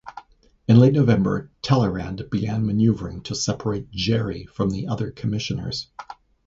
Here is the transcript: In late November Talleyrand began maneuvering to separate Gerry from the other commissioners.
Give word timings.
In 0.67 0.79
late 0.79 0.93
November 0.93 1.51
Talleyrand 1.61 2.27
began 2.31 2.65
maneuvering 2.65 3.21
to 3.21 3.35
separate 3.35 3.91
Gerry 3.91 4.47
from 4.47 4.71
the 4.71 4.87
other 4.87 5.11
commissioners. 5.11 5.89